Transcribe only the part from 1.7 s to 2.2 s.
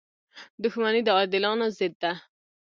ضد ده.